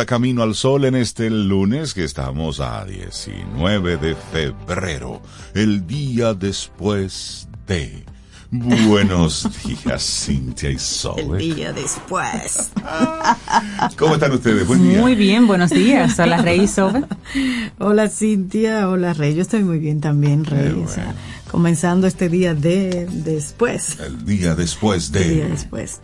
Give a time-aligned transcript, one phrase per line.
[0.00, 5.20] a Camino al Sol en este lunes que estamos a 19 de febrero,
[5.54, 8.04] el día después de...
[8.50, 9.46] Buenos
[9.84, 11.20] días, Cintia y Zoe.
[11.20, 12.70] El día después.
[13.96, 14.66] ¿Cómo están ustedes?
[14.66, 15.00] Buen día.
[15.00, 16.18] Muy bien, buenos días.
[16.18, 17.04] Hola, Rey y Sobe.
[17.78, 18.88] Hola, Cintia.
[18.88, 19.34] Hola, Rey.
[19.36, 20.72] Yo estoy muy bien también, Rey.
[20.74, 21.20] Qué O sea, bueno.
[21.48, 23.98] comenzando este día de después.
[24.00, 25.50] El día después El día de...
[25.50, 26.00] después.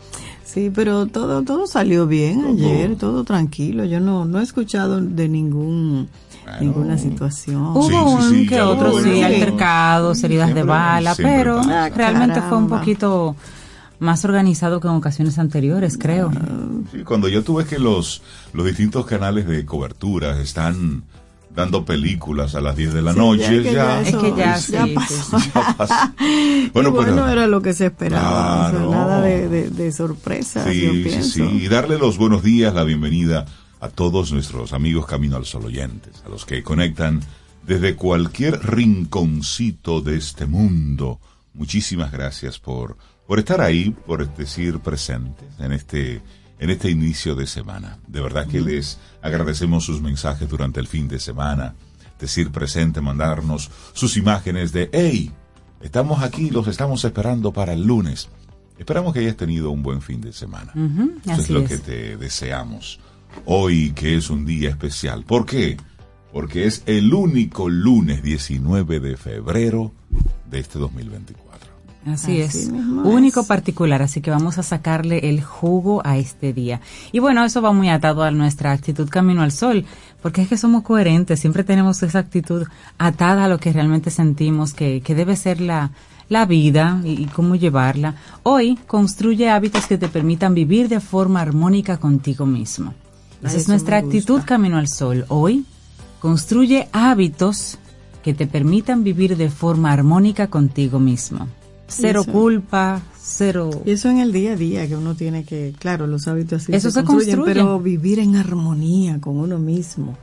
[0.46, 2.52] Sí, pero todo todo salió bien Todo.
[2.52, 3.84] ayer, todo tranquilo.
[3.84, 6.08] Yo no no he escuchado de ningún
[6.44, 6.58] Bueno.
[6.60, 7.62] ninguna situación.
[7.76, 11.88] Hubo Sí, sí, un sí, que otro, sí, altercados, heridas de bala, pero pasa.
[11.90, 13.34] realmente fue un poquito
[13.98, 16.30] más organizado que en ocasiones anteriores, creo.
[16.92, 18.22] Sí, cuando yo tuve que los,
[18.52, 21.02] los distintos canales de cobertura están
[21.56, 24.02] dando películas a las 10 de la Sí, noche, que ya...
[24.02, 25.40] Es que ya, ya sí, pasó.
[25.40, 25.94] sí, ya pasó.
[26.20, 28.68] Y Bueno, bueno, pero- era lo que se esperaba.
[28.68, 28.90] o sea, Claro.
[28.90, 31.30] nada de, de, yo Sí, sí, pienso.
[31.30, 31.42] sí.
[31.42, 33.46] Y darle los buenos días, la bienvenida
[33.80, 37.20] a todos nuestros amigos Camino al Sol oyentes, a los que conectan
[37.66, 41.18] desde cualquier rinconcito de este mundo.
[41.54, 46.20] Muchísimas gracias por, por estar ahí, por decir presentes en este,
[46.58, 47.98] en este inicio de semana.
[48.06, 51.74] De verdad que les agradecemos sus mensajes durante el fin de semana,
[52.18, 55.32] decir presente, mandarnos sus imágenes de, hey,
[55.80, 58.28] estamos aquí, los estamos esperando para el lunes.
[58.78, 60.72] Esperamos que hayas tenido un buen fin de semana.
[61.24, 61.68] Eso es lo es.
[61.68, 63.00] que te deseamos.
[63.44, 65.24] Hoy que es un día especial.
[65.24, 65.76] ¿Por qué?
[66.32, 69.92] Porque es el único lunes 19 de febrero
[70.50, 71.45] de este 2024.
[72.06, 72.70] Así, Así es.
[73.04, 73.46] Único es.
[73.46, 76.80] particular, así que vamos a sacarle el jugo a este día.
[77.10, 79.84] Y bueno, eso va muy atado a nuestra actitud camino al sol,
[80.22, 84.72] porque es que somos coherentes, siempre tenemos esa actitud atada a lo que realmente sentimos
[84.72, 85.90] que, que debe ser la,
[86.28, 88.14] la vida y, y cómo llevarla.
[88.44, 92.94] Hoy construye hábitos que te permitan vivir de forma armónica contigo mismo.
[93.42, 95.24] Esa es nuestra actitud camino al sol.
[95.28, 95.64] Hoy
[96.20, 97.78] construye hábitos
[98.22, 101.46] que te permitan vivir de forma armónica contigo mismo.
[101.88, 102.32] Cero Eso.
[102.32, 103.70] culpa, cero...
[103.84, 106.74] Y eso en el día a día, que uno tiene que, claro, los hábitos así
[106.74, 107.60] Eso se construyen, construye.
[107.60, 110.16] pero vivir en armonía con uno mismo.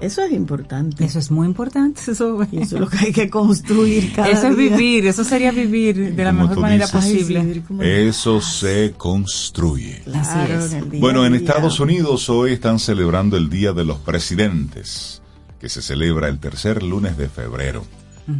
[0.00, 1.04] Eso es importante.
[1.04, 2.00] Eso es muy importante.
[2.10, 4.76] Eso, es lo que hay que construir cada Eso es día.
[4.76, 7.00] vivir, eso sería vivir de la mejor manera dices.
[7.00, 7.62] Posible.
[8.08, 10.02] Eso se construye.
[10.04, 11.34] Claro, en Bueno, en.
[11.34, 15.20] Estados Unidos hoy están celebrando el Día de los Presidentes,
[15.60, 17.84] que se celebra el tercer lunes de febrero.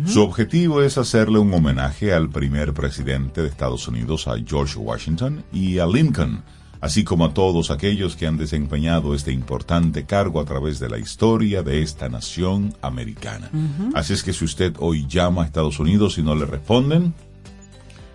[0.06, 5.44] Su objetivo es hacerle un homenaje al primer presidente de Estados Unidos, a George Washington
[5.52, 6.42] y a Lincoln,
[6.82, 10.98] así como a todos aquellos que han desempeñado este importante cargo a través de la
[10.98, 13.50] historia de esta nación americana.
[13.94, 17.14] Así es que si usted hoy llama a Estados Unidos y no le responden,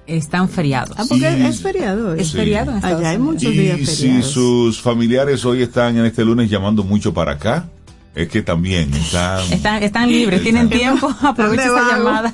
[0.06, 0.95] Están feriados.
[1.00, 1.41] Ah, porque Sí.
[1.45, 2.13] es feriado.
[2.13, 2.35] Es sí.
[2.38, 4.28] feriado en Allá hay muchos días Y si feriados.
[4.31, 7.69] sus familiares hoy están en este lunes llamando mucho para acá,
[8.15, 9.39] es que también están...
[9.51, 11.07] Están, están libres, tienen tiempo,
[11.38, 12.33] de esa llamada.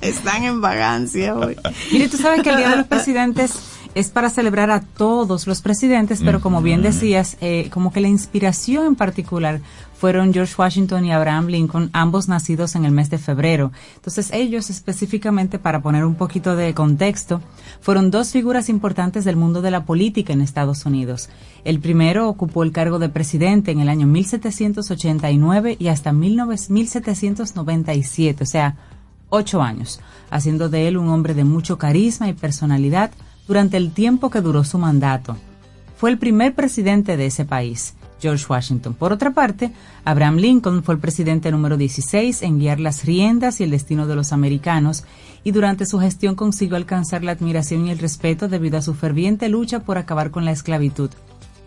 [0.00, 1.56] Están en vagancia hoy.
[1.92, 3.52] Mire, tú sabes que el Día de los Presidentes
[3.94, 8.08] es para celebrar a todos los presidentes, pero como bien decías, eh, como que la
[8.08, 9.60] inspiración en particular
[9.96, 13.70] fueron George Washington y Abraham Lincoln, ambos nacidos en el mes de febrero.
[13.94, 17.40] Entonces ellos específicamente, para poner un poquito de contexto,
[17.80, 21.30] fueron dos figuras importantes del mundo de la política en Estados Unidos.
[21.64, 28.42] El primero ocupó el cargo de presidente en el año 1789 y hasta 19 1797,
[28.42, 28.76] o sea,
[29.30, 30.00] ocho años,
[30.30, 33.12] haciendo de él un hombre de mucho carisma y personalidad
[33.46, 35.36] durante el tiempo que duró su mandato.
[35.96, 38.94] Fue el primer presidente de ese país, George Washington.
[38.94, 39.72] Por otra parte,
[40.04, 44.16] Abraham Lincoln fue el presidente número 16 en guiar las riendas y el destino de
[44.16, 45.04] los americanos
[45.44, 49.48] y durante su gestión consiguió alcanzar la admiración y el respeto debido a su ferviente
[49.48, 51.10] lucha por acabar con la esclavitud,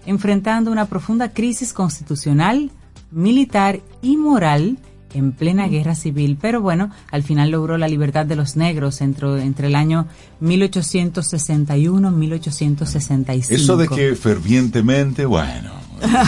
[0.05, 2.71] enfrentando una profunda crisis constitucional,
[3.11, 4.77] militar y moral
[5.17, 9.43] en plena guerra civil, pero bueno, al final logró la libertad de los negros entre,
[9.43, 10.07] entre el año
[10.39, 13.55] 1861 y 1865.
[13.55, 15.77] Eso de que fervientemente, bueno,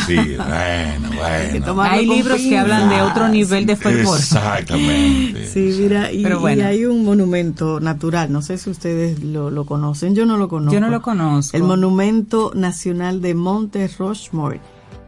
[0.07, 1.09] Sí, bueno,
[1.65, 1.81] bueno.
[1.81, 4.17] Hay libros que hablan de otro nivel de fervor.
[4.17, 5.47] Exactamente.
[5.47, 6.61] Sí, mira, y, Pero bueno.
[6.61, 10.47] y hay un monumento natural, no sé si ustedes lo, lo conocen, yo no lo
[10.47, 10.73] conozco.
[10.73, 11.55] Yo no lo conozco.
[11.55, 14.59] El Monumento Nacional de Monte Rushmore,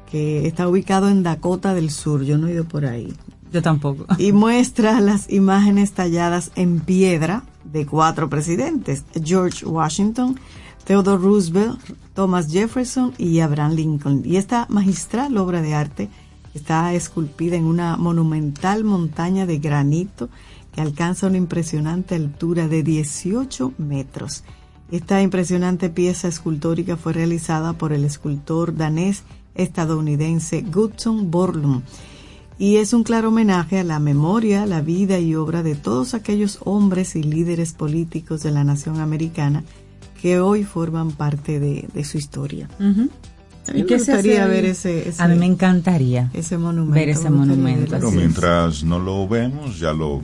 [0.09, 3.13] que está ubicado en Dakota del Sur, yo no he ido por ahí.
[3.51, 4.05] Yo tampoco.
[4.17, 10.39] Y muestra las imágenes talladas en piedra de cuatro presidentes, George Washington,
[10.85, 11.79] Theodore Roosevelt,
[12.13, 14.21] Thomas Jefferson y Abraham Lincoln.
[14.25, 16.09] Y esta magistral obra de arte
[16.53, 20.29] está esculpida en una monumental montaña de granito
[20.73, 24.43] que alcanza una impresionante altura de 18 metros.
[24.91, 29.23] Esta impresionante pieza escultórica fue realizada por el escultor danés
[29.55, 31.81] estadounidense Gutzon Borlum
[32.61, 36.59] y es un claro homenaje a la memoria, la vida y obra de todos aquellos
[36.63, 39.63] hombres y líderes políticos de la nación americana
[40.21, 42.69] que hoy forman parte de, de su historia.
[42.79, 43.09] Ujú.
[43.67, 44.49] A mí ¿Y me gustaría hace ahí?
[44.49, 46.29] ver ese, ese- A mí me encantaría.
[46.33, 46.93] ese monumento.
[46.93, 47.91] ver ese monumento.
[47.91, 50.21] Pero mientras no lo vemos, ya lo,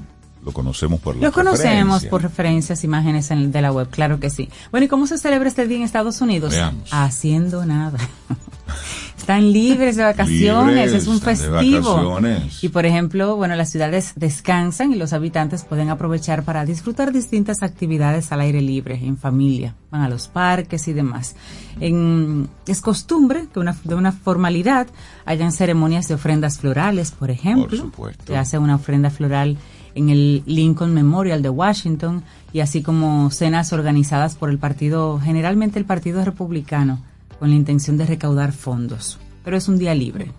[0.48, 4.48] lo conocemos por Lo conocemos por referencias, imágenes en- de la web, claro que sí.
[4.72, 6.54] Bueno, ¿y cómo se celebra este día en Estados Unidos?
[6.54, 6.88] Veamos.
[6.92, 7.98] Haciendo nada.
[9.18, 12.18] Están libres de vacaciones, Libres, es un festivo.
[12.62, 17.62] Y por ejemplo, bueno, las ciudades descansan y los habitantes pueden aprovechar para disfrutar distintas
[17.62, 21.36] actividades al aire libre, en familia, van a los parques y demás.
[21.82, 24.88] En- es costumbre que una, de una formalidad
[25.26, 27.68] hayan ceremonias de ofrendas florales, por ejemplo.
[27.68, 28.24] Por supuesto.
[28.28, 29.58] Se hace una ofrenda floral
[29.98, 32.24] en el Lincoln Memorial de Washington
[32.54, 37.00] y así como cenas organizadas por el partido, generalmente el Partido Republicano,
[37.40, 39.20] con la intención de recaudar fondos.
[39.44, 40.32] Pero es un día libre.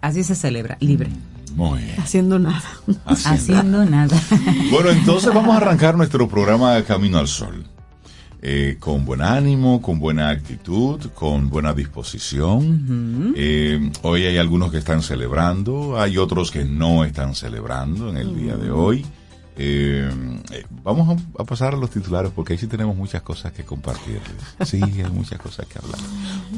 [0.00, 1.10] Así se celebra, libre.
[1.54, 1.98] Muy bien.
[1.98, 2.62] Haciendo nada.
[3.06, 3.30] Haciendo.
[3.30, 4.20] Haciendo nada.
[4.70, 7.64] Bueno, entonces vamos a arrancar nuestro programa Camino al Sol.
[8.48, 13.34] Eh, con buen ánimo, con buena actitud, con buena disposición.
[13.36, 18.36] Eh, hoy hay algunos que están celebrando, hay otros que no están celebrando en el
[18.36, 19.04] día de hoy.
[19.56, 20.08] Eh,
[20.52, 24.22] eh, vamos a, pasar a los titulares porque ahí sí tenemos muchas cosas que compartirles.
[24.64, 25.98] Sí, hay muchas cosas que hablar.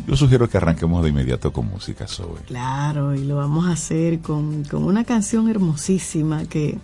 [0.07, 2.43] Yo sugiero que arranquemos de inmediato con música sobre.
[2.43, 6.77] Claro, y lo vamos a hacer con, con una canción hermosísima que,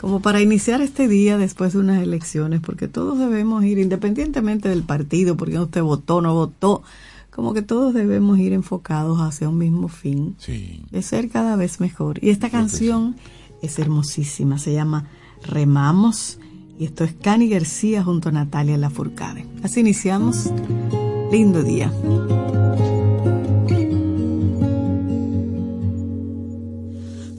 [0.00, 4.82] como para iniciar este día después de unas elecciones, porque todos debemos ir, independientemente del
[4.82, 6.82] partido, porque usted votó o no votó,
[7.30, 10.82] como que todos debemos ir enfocados hacia un mismo fin, Sí.
[10.90, 12.18] de ser cada vez mejor.
[12.22, 13.16] Y esta Creo canción
[13.62, 15.06] es hermosísima, se llama
[15.46, 16.38] Remamos,
[16.78, 19.46] y esto es Cani García junto a Natalia Lafourcade.
[19.62, 20.50] Así iniciamos.
[21.30, 21.92] Lindo día.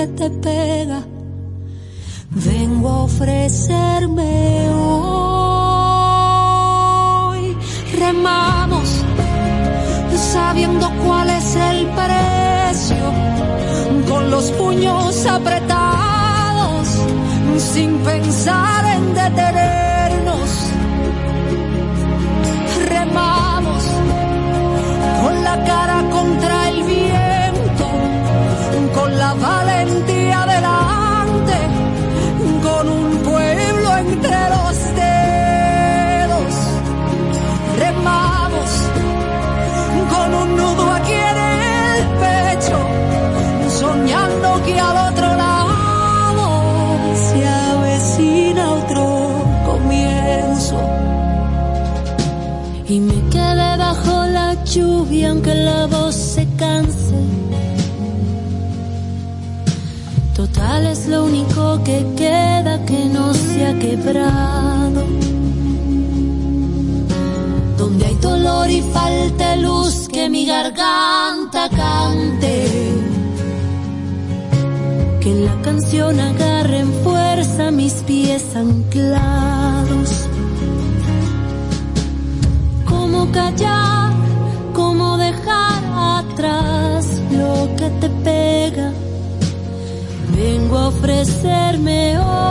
[0.00, 1.02] que te pega.
[2.30, 5.96] Vengo a ofrecerme hoy.
[7.98, 8.88] Remamos,
[10.32, 13.12] sabiendo cuál es el precio,
[14.08, 16.88] con los puños apretados,
[17.58, 19.89] sin pensar en detenernos.
[60.34, 65.04] Total es lo único que queda que no se ha quebrado.
[67.78, 72.66] Donde hay dolor y falta luz que mi garganta cante.
[75.20, 80.19] Que la canción agarre en fuerza mis pies anclados
[91.20, 92.49] ofrecerme hoy,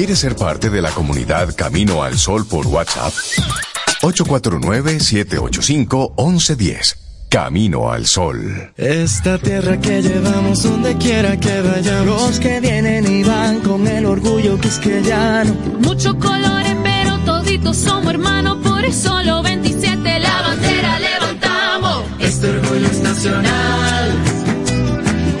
[0.00, 3.12] ¿Quieres ser parte de la comunidad Camino al Sol por WhatsApp?
[4.00, 6.96] 849-785-1110.
[7.28, 8.72] Camino al Sol.
[8.78, 12.06] Esta tierra que llevamos donde quiera que vayamos.
[12.06, 15.52] Los que vienen y van con el orgullo que es que ya no.
[15.80, 18.56] Muchos colores, pero toditos somos hermanos.
[18.66, 22.04] Por eso los 27 la bandera levantamos.
[22.18, 24.14] Este orgullo es nacional.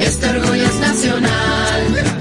[0.00, 2.20] Este orgullo es nacional.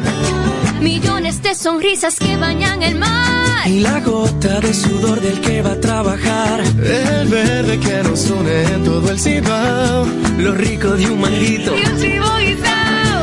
[1.50, 3.68] De sonrisas que bañan el mar.
[3.68, 6.62] Y la gota de sudor del que va a trabajar.
[6.62, 10.06] El verde que nos une en todo el cibao.
[10.38, 11.76] Lo rico de un manguito.
[11.76, 13.22] Y un guisao.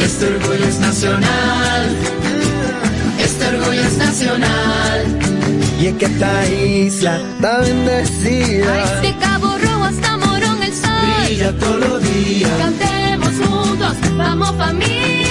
[0.00, 1.96] Este orgullo es nacional.
[3.26, 5.00] Este orgullo es nacional.
[5.80, 8.82] Y es que esta isla está bendecida.
[8.94, 11.06] este cabo rojo hasta morón el sol.
[11.26, 12.50] Brilla todos los días.
[12.58, 15.27] Cantemos juntos, vamos familia.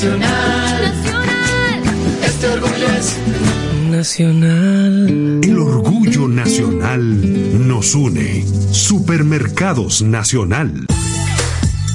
[0.00, 0.94] Nacional.
[0.94, 1.82] Nacional.
[2.24, 3.18] Este orgullo es
[3.90, 5.40] nacional.
[5.42, 8.46] El orgullo nacional nos une.
[8.72, 10.86] Supermercados Nacional.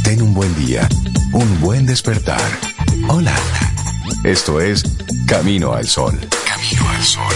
[0.03, 0.88] Ten un buen día,
[1.33, 2.41] un buen despertar.
[3.07, 3.35] Hola.
[4.24, 4.83] Esto es
[5.27, 6.13] Camino al Sol.
[6.45, 7.33] Camino al Sol.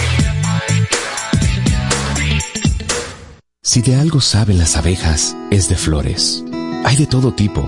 [3.64, 6.44] Si de algo saben las abejas, es de flores.
[6.86, 7.68] Hay de todo tipo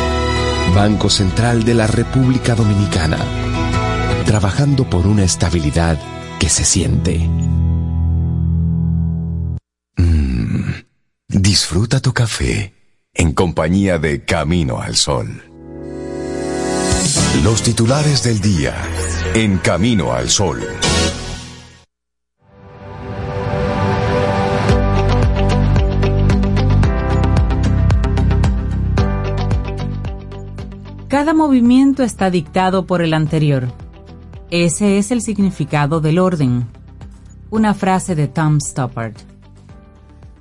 [0.75, 3.17] Banco Central de la República Dominicana.
[4.25, 5.99] Trabajando por una estabilidad
[6.39, 7.19] que se siente.
[9.97, 10.71] Mm,
[11.27, 12.73] disfruta tu café
[13.13, 15.43] en compañía de Camino al Sol.
[17.43, 18.75] Los titulares del día
[19.33, 20.61] en Camino al Sol.
[31.11, 33.67] Cada movimiento está dictado por el anterior.
[34.49, 36.67] Ese es el significado del orden.
[37.49, 39.15] Una frase de Tom Stoppard.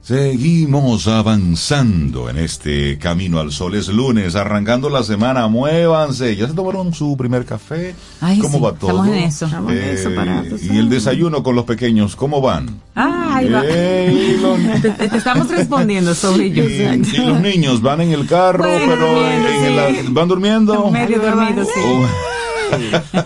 [0.02, 3.75] Seguimos avanzando en este camino al sol.
[3.75, 5.47] Es lunes, arrancando la semana.
[5.47, 6.35] Muévanse.
[6.37, 7.95] ¿Ya se tomaron su primer café?
[8.21, 8.90] Ay, ¿Cómo sí, va todo?
[8.90, 9.45] estamos en eso.
[9.45, 12.80] Estamos en eso, para, tú y el desayuno con los pequeños, ¿cómo van?
[12.97, 13.62] Ah, ahí va.
[13.62, 17.09] Los- Te, te estamos respondiendo sobre y, ellos.
[17.12, 20.12] y los niños van en el carro, Bueno, pero durmiendo, en el- sí.
[20.12, 20.90] van durmiendo.
[20.90, 21.71] Medio dormido, sí.
[21.85, 22.07] Oh,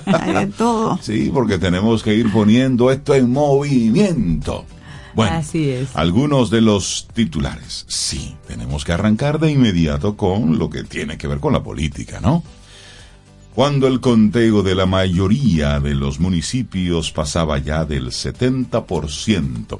[0.06, 0.98] Hay de todo.
[1.02, 4.64] sí, porque tenemos que ir poniendo esto en movimiento.
[5.14, 5.94] Bueno, Así es.
[5.94, 7.84] algunos de los titulares.
[7.88, 12.20] Sí, tenemos que arrancar de inmediato con lo que tiene que ver con la política,
[12.20, 12.42] ¿no?
[13.54, 19.78] Cuando el conteo de la mayoría de los municipios pasaba ya del 70%,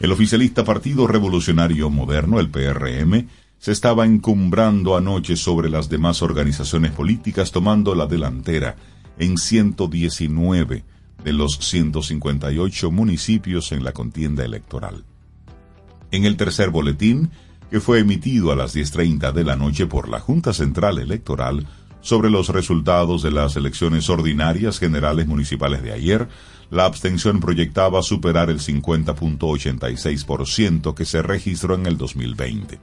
[0.00, 3.26] el oficialista Partido Revolucionario Moderno, el PRM,
[3.58, 8.76] se estaba encumbrando anoche sobre las demás organizaciones políticas tomando la delantera
[9.18, 10.84] en 119
[11.22, 15.04] de los 158 municipios en la contienda electoral.
[16.10, 17.30] En el tercer boletín,
[17.70, 21.66] que fue emitido a las 10.30 de la noche por la Junta Central Electoral
[22.00, 26.28] sobre los resultados de las elecciones ordinarias generales municipales de ayer,
[26.70, 32.78] la abstención proyectaba superar el 50.86% que se registró en el 2020.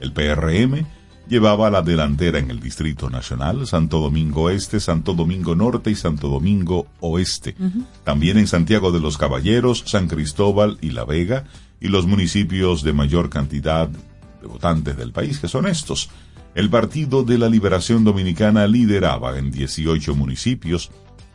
[0.00, 0.84] El PRM
[1.28, 6.28] llevaba la delantera en el Distrito Nacional, Santo Domingo Este, Santo Domingo Norte y Santo
[6.28, 7.56] Domingo Oeste.
[8.04, 11.44] También en Santiago de los Caballeros, San Cristóbal y La Vega,
[11.80, 16.10] y los municipios de mayor cantidad de votantes del país, que son estos.
[16.54, 20.90] El Partido de la Liberación Dominicana lideraba en 18 municipios,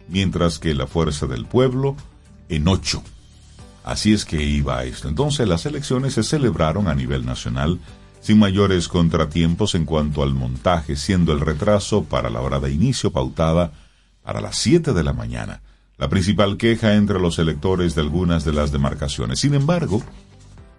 [0.08, 1.96] mientras que la Fuerza del Pueblo
[2.50, 3.04] en 8.
[3.84, 5.08] Así es que iba esto.
[5.08, 7.80] Entonces las elecciones se celebraron a nivel nacional
[8.22, 13.12] sin mayores contratiempos en cuanto al montaje, siendo el retraso para la hora de inicio
[13.12, 13.74] pautada
[14.24, 15.62] para las 7 de la mañana.
[15.98, 19.40] la principal queja entre los electores de algunas de las demarcaciones.
[19.40, 20.02] Sin embargo,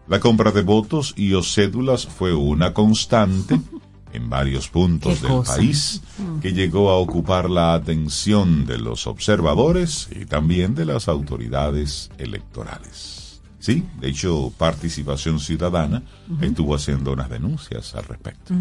[0.09, 3.61] la compra de votos y o cédulas fue una constante
[4.13, 6.03] en varios puntos del país
[6.41, 13.22] que llegó a ocupar la atención de los observadores y también de las autoridades electorales.
[13.63, 16.03] Sí, de hecho, Participación Ciudadana
[16.41, 18.53] estuvo haciendo unas denuncias al respecto.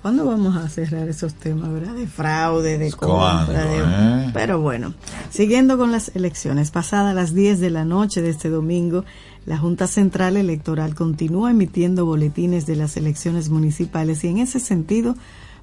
[0.00, 1.94] ¿Cuándo vamos a cerrar esos temas, verdad?
[1.94, 3.48] De fraude, de compra.
[3.50, 4.30] Eh?
[4.32, 4.94] Pero bueno,
[5.30, 9.04] siguiendo con las elecciones, pasadas las 10 de la noche de este domingo,
[9.44, 15.16] la Junta Central Electoral continúa emitiendo boletines de las elecciones municipales y en ese sentido,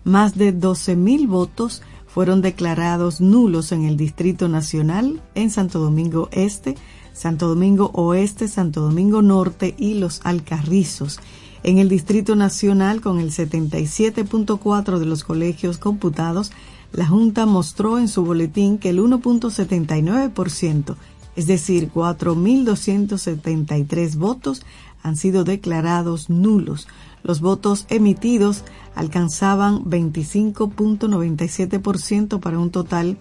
[0.04, 6.28] más de 12 mil votos fueron declarados nulos en el Distrito Nacional, en Santo Domingo
[6.34, 6.76] Este,
[7.18, 11.20] Santo Domingo Oeste, Santo Domingo Norte y Los Alcarrizos.
[11.64, 16.52] En el Distrito Nacional, con el 77.4 de los colegios computados,
[16.94, 20.96] la Junta mostró en su boletín que el 1.79%,
[21.36, 24.62] es decir, 4.273 votos,
[25.02, 26.88] han sido declarados nulos.
[27.24, 33.18] Los votos emitidos alcanzaban 25.97% para un total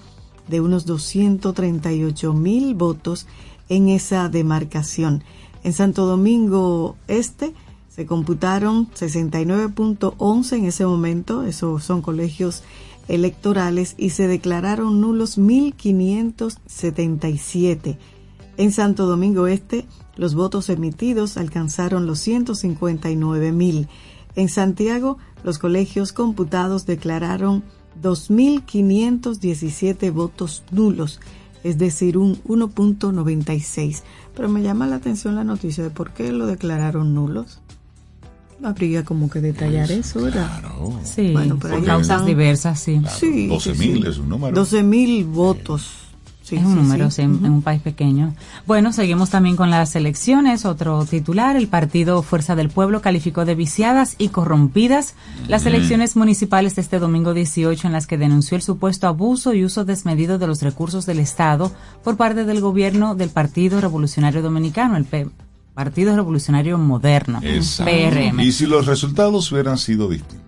[0.49, 3.27] de unos 238 mil votos
[3.69, 5.25] en esa demarcación.
[5.65, 7.53] En Santo Domingo Este
[7.89, 12.63] se computaron 69.11 en ese momento, esos son colegios
[13.09, 17.97] electorales, y se declararon nulos 1.577.
[18.59, 23.87] En Santo Domingo Este, los votos emitidos alcanzaron los 159.000.
[24.35, 27.65] En Santiago, los colegios computados declararon
[28.03, 31.21] 2.517 votos nulos
[31.69, 34.03] es decir, un 1.96.
[34.35, 37.61] Pero me llama la atención la noticia de por qué lo declararon nulos.
[38.63, 40.61] Habría como que detallar Pues, eso, ¿verdad?
[40.61, 40.99] Claro.
[41.05, 43.03] Sí, Bueno, pero por causas están- diversas, sí.
[43.19, 44.09] Sí, 12 sí, mil sí.
[44.09, 44.55] es un número.
[44.57, 46.06] 12 mil votos.
[46.47, 47.23] Sí, es un sí, número, sí.
[47.23, 48.33] en un país pequeño.
[48.69, 50.65] Bueno, seguimos también con las elecciones.
[50.65, 55.15] Otro titular, el partido Fuerza del Pueblo calificó de viciadas y corrompidas
[55.49, 59.65] las elecciones municipales de este domingo 18 en las que denunció el supuesto abuso y
[59.65, 61.73] uso desmedido de los recursos del Estado
[62.05, 65.27] por parte del gobierno del Partido Revolucionario Dominicano, el P-
[65.75, 67.91] Partido Revolucionario Moderno, Exacto.
[67.93, 68.39] PRM.
[68.41, 70.46] Y si los resultados hubieran sido distintos.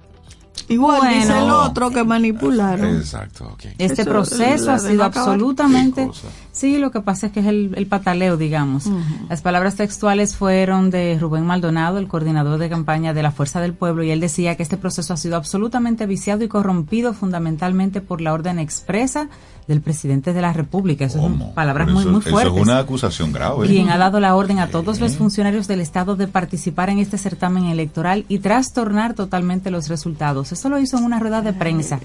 [0.69, 1.17] Igual Bueno.
[1.17, 2.97] dice el otro que manipularon.
[2.97, 3.57] Exacto.
[3.79, 6.11] Este Eso, proceso la ha sido absolutamente...
[6.59, 8.91] Sí, lo que pasa es que es el, el pataleo, digamos.
[9.29, 13.75] Las palabras textuales fueron de Rubén Maldonado, el coordinador de campaña de la Fuerza del
[13.75, 18.21] Pueblo, y él decía que este proceso ha sido absolutamente viciado y corrompido fundamentalmente por
[18.21, 19.29] la orden expresa
[19.69, 21.05] del presidente de la República.
[21.05, 22.57] Eso son palabras muy, eso- muy Eso fuertes.
[22.57, 23.67] es una acusación grave.
[23.69, 27.19] Quien ha dado la orden a todos los funcionarios del Estado de participar en este
[27.19, 30.51] certamen electoral y trastornar totalmente los resultados.
[30.53, 32.01] Esto lo hizo en una rueda de prensa.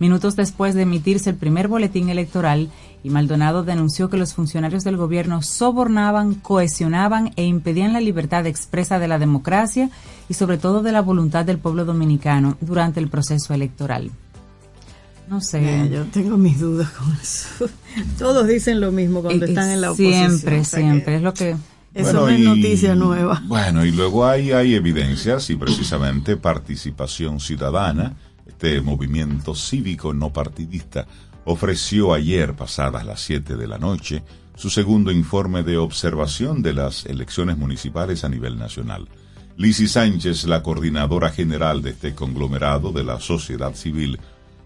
[0.00, 2.68] Minutos después de emitirse el primer boletín electoral,
[3.04, 8.98] y Maldonado denunció que los funcionarios del gobierno sobornaban, cohesionaban e impedían la libertad expresa
[8.98, 9.90] de la democracia
[10.28, 14.10] y sobre todo de la voluntad del pueblo dominicano durante el proceso electoral.
[15.28, 15.60] No sé.
[15.60, 17.48] Mira, yo tengo mis dudas con eso.
[18.18, 20.30] Todos dicen lo mismo cuando Eh, están en la oposición.
[20.38, 21.16] Siempre, o sea que siempre.
[21.16, 21.50] Es lo que
[21.94, 23.42] Eso Bueno, no es y- noticia nueva.
[23.46, 28.14] Bueno, y luego hay, hay evidencias y precisamente participación ciudadana,
[28.46, 31.06] este movimiento cívico no partidista,
[31.44, 34.22] ofreció ayer, pasadas las 7 de la noche,
[34.56, 39.08] su segundo informe de observación de las elecciones municipales a nivel nacional.
[39.56, 44.18] Lisi Sánchez, la coordinadora general de este conglomerado de la sociedad civil,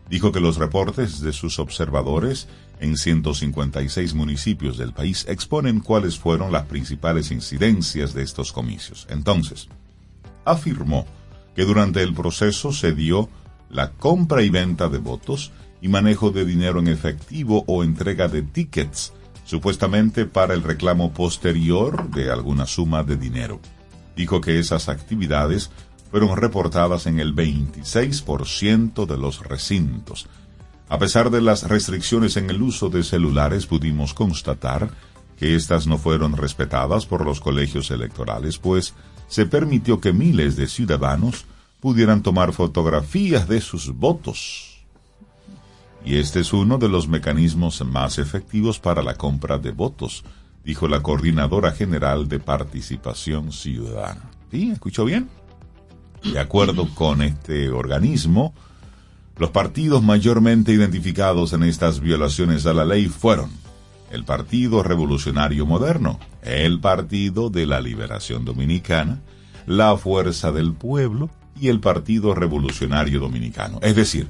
[0.08, 2.48] dijo que los reportes de sus observadores
[2.80, 9.06] en 156 municipios del país exponen cuáles fueron las principales incidencias de estos comicios.
[9.10, 9.68] Entonces,
[10.44, 11.06] afirmó
[11.54, 13.28] que durante el proceso se dio
[13.68, 18.42] la compra y venta de votos y manejo de dinero en efectivo o entrega de
[18.42, 19.12] tickets,
[19.44, 23.60] supuestamente para el reclamo posterior de alguna suma de dinero.
[24.16, 25.70] Dijo que esas actividades
[26.10, 30.26] fueron reportadas en el 26% de los recintos.
[30.88, 34.90] A pesar de las restricciones en el uso de celulares, pudimos constatar
[35.38, 38.94] que éstas no fueron respetadas por los colegios electorales, pues
[39.28, 41.44] se permitió que miles de ciudadanos
[41.80, 44.67] pudieran tomar fotografías de sus votos.
[46.04, 50.24] Y este es uno de los mecanismos más efectivos para la compra de votos,
[50.64, 54.30] dijo la coordinadora general de participación ciudadana.
[54.50, 54.70] ¿Sí?
[54.70, 55.28] ¿Escuchó bien?
[56.24, 58.54] De acuerdo con este organismo,
[59.36, 63.50] los partidos mayormente identificados en estas violaciones a la ley fueron
[64.10, 69.20] el Partido Revolucionario Moderno, el Partido de la Liberación Dominicana,
[69.66, 71.30] la Fuerza del Pueblo
[71.60, 73.78] y el Partido Revolucionario Dominicano.
[73.82, 74.28] Es decir,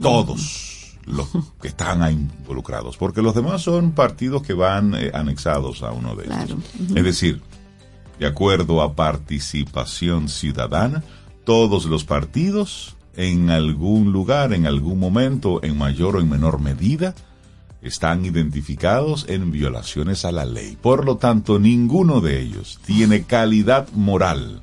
[0.00, 0.79] todos
[1.10, 1.28] los
[1.60, 6.14] que están ahí involucrados, porque los demás son partidos que van eh, anexados a uno
[6.16, 6.36] de ellos.
[6.36, 6.58] Claro.
[6.94, 7.42] Es decir,
[8.18, 11.02] de acuerdo a participación ciudadana,
[11.44, 17.14] todos los partidos en algún lugar, en algún momento, en mayor o en menor medida,
[17.82, 20.76] están identificados en violaciones a la ley.
[20.80, 24.62] Por lo tanto, ninguno de ellos tiene calidad moral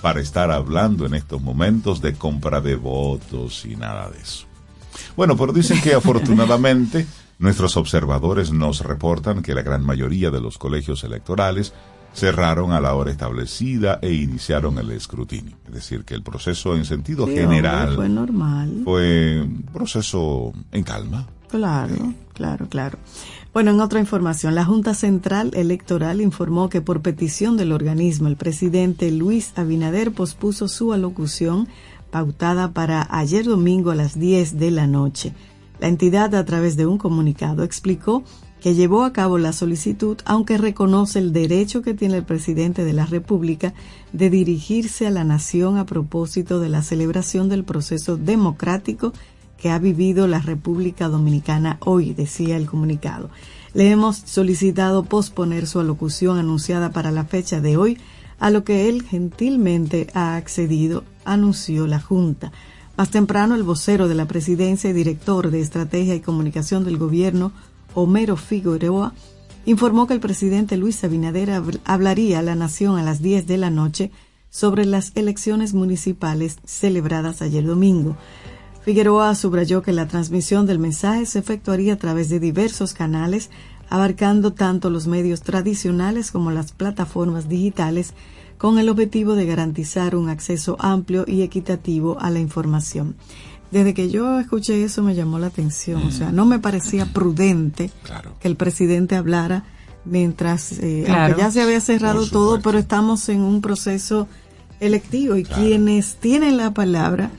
[0.00, 4.45] para estar hablando en estos momentos de compra de votos y nada de eso.
[5.16, 7.06] Bueno, pero dicen que afortunadamente
[7.38, 11.72] nuestros observadores nos reportan que la gran mayoría de los colegios electorales
[12.14, 15.56] cerraron a la hora establecida e iniciaron el escrutinio.
[15.68, 18.80] Es decir, que el proceso en sentido Sí, general hombre, fue normal.
[18.84, 21.26] fue un proceso en calma.
[21.50, 22.98] Claro, claro, claro.
[23.52, 28.36] Bueno, en otra información, la Junta Central Electoral informó que por petición del organismo, el
[28.36, 31.68] presidente Luis Abinader pospuso su alocución
[32.16, 35.34] pautada para ayer domingo a las 10 de la noche.
[35.78, 38.22] La entidad, a través de un comunicado, explicó
[38.62, 42.94] que llevó a cabo la solicitud, aunque reconoce el derecho que tiene el presidente de
[42.94, 43.74] la República
[44.14, 49.12] de dirigirse a la nación a propósito de la celebración del proceso democrático
[49.58, 53.28] que ha vivido la República Dominicana hoy, decía el comunicado.
[53.74, 57.98] Le hemos solicitado posponer su alocución anunciada para la fecha de hoy,
[58.38, 62.52] a lo que él gentilmente ha accedido, anunció la Junta.
[62.96, 67.52] Más temprano, el vocero de la presidencia y director de Estrategia y Comunicación del Gobierno,
[67.94, 69.12] Homero Figueroa,
[69.64, 73.58] informó que el presidente Luis Abinader hab- hablaría a la nación a las 10 de
[73.58, 74.10] la noche
[74.48, 78.16] sobre las elecciones municipales celebradas ayer domingo.
[78.84, 83.50] Figueroa subrayó que la transmisión del mensaje se efectuaría a través de diversos canales,
[83.88, 88.14] abarcando tanto los medios tradicionales como las plataformas digitales,
[88.58, 93.14] con el objetivo de garantizar un acceso amplio y equitativo a la información.
[93.70, 97.90] Desde que yo escuché eso me llamó la atención, o sea, no me parecía prudente
[98.04, 98.32] Claro.
[98.40, 99.64] que el presidente hablara
[100.04, 101.24] mientras, eh, Claro.
[101.24, 104.28] aunque ya se había cerrado todo, pero estamos en un proceso
[104.80, 107.30] electivo y quienes tienen la palabra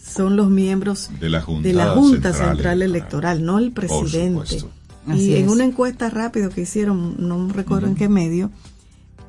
[0.00, 3.44] son los miembros De la Junta, de la Junta Central Central, Electoral.
[3.44, 4.62] No el presidente.
[5.06, 5.50] Así Y en es.
[5.50, 8.50] una encuesta rápido que hicieron, no recuerdo en qué medio,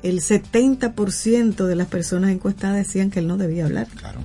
[0.02, 3.88] el 70% de las personas encuestadas decían que él no debía hablar.
[3.88, 4.20] Claro.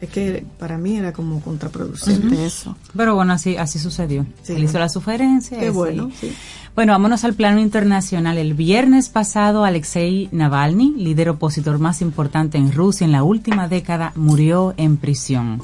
[0.00, 2.76] Es que para mí era como contraproducente eso.
[2.96, 4.26] Pero bueno, así, así sucedió.
[4.42, 4.54] Sí.
[4.54, 5.60] Él hizo la sugerencia.
[5.60, 6.32] Qué bueno, sí.
[6.74, 8.36] Bueno, vámonos al plano internacional.
[8.36, 14.12] El viernes pasado, Alexei Navalny, líder opositor más importante en Rusia en la última década,
[14.16, 15.62] murió en prisión.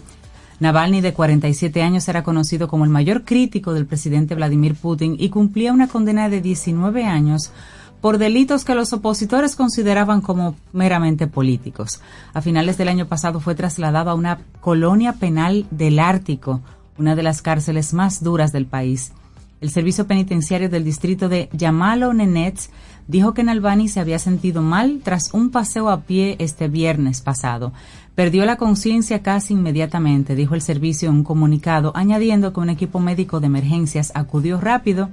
[0.61, 5.29] Navalny, de 47 años, era conocido como el mayor crítico del presidente Vladimir Putin y
[5.29, 7.53] cumplía una condena de 19 años
[8.01, 12.01] por delitos que los opositores consideraban como meramente políticos.
[12.33, 16.61] A finales del año pasado fue trasladado a una colonia penal del Ártico,
[16.97, 19.12] una de las cárceles más duras del país.
[19.61, 22.71] El servicio penitenciario del distrito de Yamalo Nenets
[23.09, 27.73] dijo que Navalny se había sentido mal tras un paseo a pie este viernes pasado.
[28.18, 32.98] Perdió la conciencia casi inmediatamente, dijo el servicio en un comunicado, añadiendo que un equipo
[32.98, 35.11] médico de emergencias acudió rápido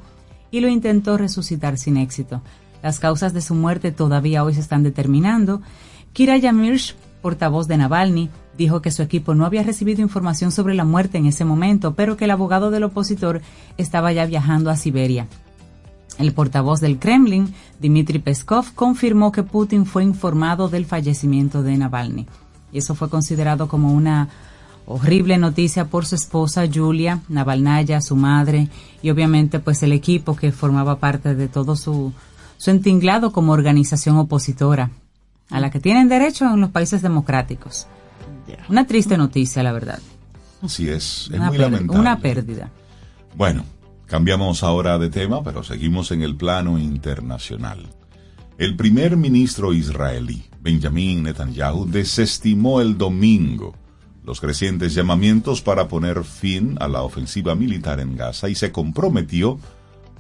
[0.50, 2.42] y lo intentó resucitar sin éxito.
[2.82, 5.62] Las causas de su muerte todavía hoy se están determinando.
[6.14, 10.84] Kira Yamirsh, portavoz de Navalny, dijo que su equipo no había recibido información sobre la
[10.84, 13.44] muerte en ese momento, pero que el abogado del opositor
[13.78, 15.28] estaba ya viajando a Siberia.
[16.18, 22.26] El portavoz del Kremlin, Dmitry Peskov, confirmó que Putin fue informado del fallecimiento de Navalny.
[22.72, 24.30] Y eso fue considerado como una
[24.86, 28.70] horrible noticia por su esposa Julia Navalnaya, su madre,
[29.02, 32.14] y obviamente pues el equipo que formaba parte de todo su,
[32.58, 34.92] su entinglado como organización opositora,
[35.50, 37.88] a la que tienen derecho en los países democráticos.
[38.70, 40.00] Una triste noticia, la verdad.
[40.62, 42.00] Así es, es Una, muy lamentable.
[42.00, 42.70] una pérdida.
[43.36, 43.64] Bueno,
[44.08, 47.88] cambiamos ahora de tema, pero seguimos en el plano internacional.
[48.58, 53.76] El primer ministro israelí, Benjamin Netanyahu, desestimó el domingo
[54.24, 59.60] los crecientes llamamientos para poner fin a la ofensiva militar en Gaza y se comprometió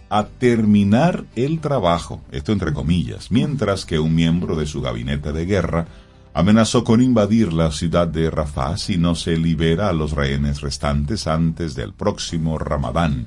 [0.08, 5.48] a terminar el trabajo, esto entre comillas, mientras que un miembro de su gabinete de
[5.48, 5.88] guerra
[6.36, 11.26] amenazó con invadir la ciudad de Rafah si no se libera a los rehenes restantes
[11.26, 13.26] antes del próximo Ramadán,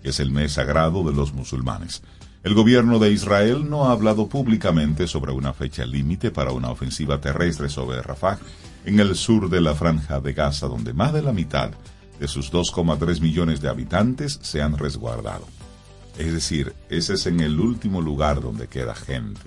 [0.00, 2.04] que es el mes sagrado de los musulmanes.
[2.42, 7.20] El gobierno de Israel no ha hablado públicamente sobre una fecha límite para una ofensiva
[7.20, 8.38] terrestre sobre Rafah,
[8.84, 11.70] en el sur de la franja de Gaza, donde más de la mitad
[12.18, 15.46] de sus 2,3 millones de habitantes se han resguardado.
[16.18, 19.40] Es decir, ese es en el último lugar donde queda gente.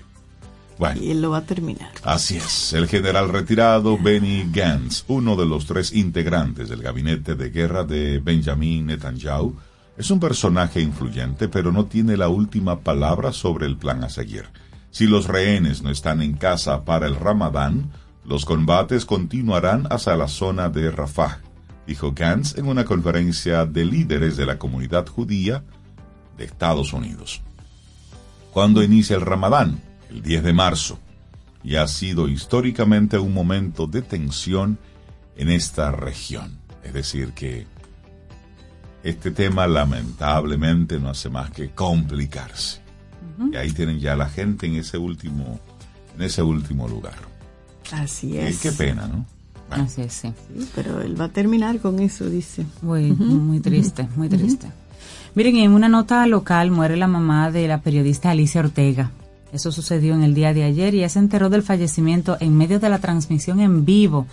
[0.77, 1.01] Bueno.
[1.01, 1.91] Y él lo va a terminar.
[2.03, 2.71] Así es.
[2.73, 8.19] El general retirado Benny Gantz, uno de los tres integrantes del gabinete de guerra de
[8.19, 9.55] Benjamin Netanyahu,
[9.97, 14.45] es un personaje influyente, pero no tiene la última palabra sobre el plan a seguir.
[14.91, 17.91] Si los rehenes no están en casa para el Ramadán,
[18.25, 21.39] los combates continuarán hacia la zona de Rafah,
[21.87, 25.63] dijo Gantz en una conferencia de líderes de la comunidad judía
[26.37, 27.41] de Estados Unidos.
[28.51, 29.81] ¿Cuándo inicia el Ramadán?
[30.09, 30.99] El 10 de marzo.
[31.63, 34.77] Y ha sido históricamente un momento de tensión
[35.35, 36.59] en esta región.
[36.83, 37.67] Es decir, que
[39.05, 42.81] este tema lamentablemente no hace más que complicarse.
[43.51, 45.59] Y ahí tienen ya la gente en ese último,
[46.15, 47.13] en ese último lugar.
[47.91, 48.59] Así es.
[48.61, 49.25] qué pena, ¿no?
[49.69, 50.33] Bueno, Así es, sí.
[50.57, 52.65] Sí, pero él va a terminar con eso, dice.
[52.81, 54.71] Muy, muy triste, muy triste.
[55.35, 59.11] Miren, en una nota local muere la mamá de la periodista Alicia Ortega.
[59.53, 62.79] Eso sucedió en el día de ayer y ella se enteró del fallecimiento en medio
[62.79, 64.25] de la transmisión en vivo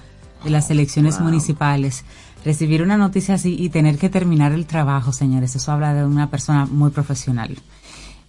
[0.44, 2.04] de las elecciones municipales.
[2.44, 6.28] Recibir una noticia así y tener que terminar el trabajo, señores, eso habla de una
[6.30, 7.56] persona muy profesional.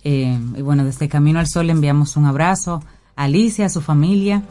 [0.03, 2.83] Eh, y bueno, desde Camino al Sol le enviamos un abrazo
[3.15, 4.43] a Alicia, a su familia,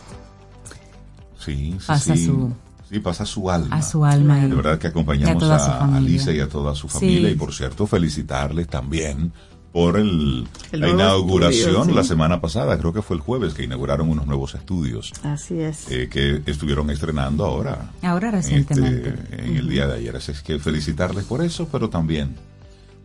[1.38, 2.26] sí, sí, pasa sí.
[2.26, 2.52] su-
[2.90, 3.76] Sí, pasa su alma.
[3.76, 4.36] a su alma.
[4.40, 5.96] De verdad que acompañamos a.
[5.96, 7.34] Alicia y a toda su familia Sí.
[7.34, 9.32] y por cierto felicitarles también
[9.72, 11.92] por el, El la inauguración estudio, sí.
[11.94, 15.90] la semana pasada, creo que fue el jueves que inauguraron unos nuevos estudios Así es.
[15.90, 17.90] eh, que estuvieron estrenando ahora.
[18.02, 19.08] Ahora en, recientemente.
[19.08, 20.14] este- en el día de ayer.
[20.16, 22.34] Así es que felicitarles por eso, pero también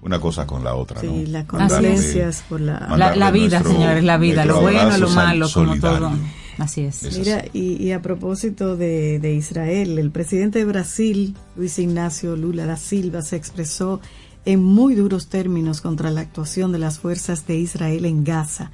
[0.01, 0.99] una cosa con la otra.
[0.99, 1.31] Sí, ¿no?
[1.31, 2.79] las condolencias por la...
[2.97, 6.11] La, la vida, nuestro- señores, la vida, lo bueno, lo malo, como todo.
[6.57, 7.03] Así es.
[7.03, 7.49] Es Mira, así.
[7.53, 12.75] y, y a propósito de, de Israel, el presidente de Brasil, Luis Ignacio Lula da
[12.77, 14.01] Silva, se expresó
[14.47, 18.71] en muy duros términos contra la actuación de las fuerzas de Israel en Gaza.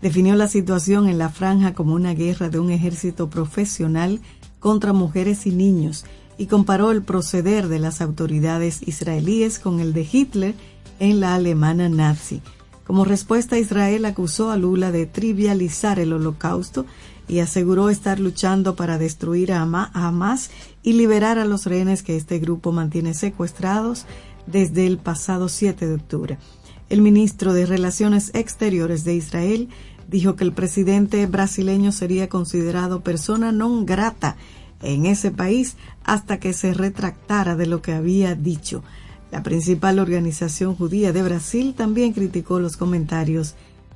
[0.00, 4.20] Definió la situación en la franja como una guerra de un ejército profesional
[4.58, 6.04] contra mujeres y niños
[6.38, 10.54] y comparó el proceder de las autoridades israelíes con el de Hitler
[10.98, 12.42] en la alemana nazi.
[12.84, 16.84] Como respuesta, Israel acusó a Lula de trivializar el holocausto
[17.28, 20.50] y aseguró estar luchando para destruir a Hama- a Hamas
[20.82, 24.04] y liberar a los rehenes que este grupo mantiene secuestrados
[24.46, 26.38] desde el pasado 7 de octubre.
[26.88, 29.68] El ministro de Relaciones Exteriores de Israel
[30.08, 34.36] dijo que el presidente brasileño sería considerado persona non grata
[34.82, 38.82] en ese país hasta que se retractara de lo que había dicho.
[39.30, 43.54] La principal organización judía de Brasil también criticó los comentarios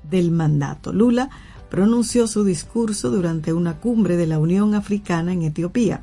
[0.08, 0.92] del mandato.
[0.92, 1.28] Lula
[1.68, 6.00] pronunció su discurso durante una cumbre de la Unión Africana en Etiopía.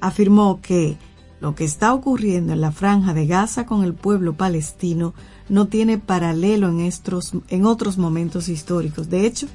[0.00, 0.96] Afirmó que
[1.40, 5.14] lo que está ocurriendo en la franja de Gaza con el pueblo palestino
[5.48, 9.08] no tiene paralelo en, estos, en otros momentos históricos.
[9.08, 9.46] De hecho,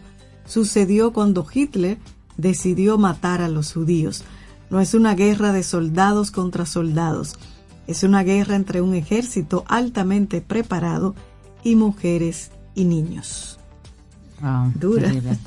[0.45, 1.99] sucedió cuando Hitler
[2.37, 4.23] decidió matar a los judíos.
[4.69, 7.37] No es una guerra de soldados contra soldados,
[7.85, 11.13] es una guerra entre un ejército altamente preparado
[11.63, 13.59] y mujeres y niños.
[14.41, 15.03] Wow, Dura.
[15.03, 15.37] terrible.